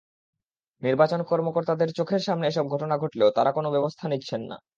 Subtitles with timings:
[0.81, 4.57] নির্বাচন কর্মকর্তাদের চোখের সামনে এসব ঘটনা ঘটলেও তাঁরা কোনো ব্যবস্থা নিচ্ছেন না।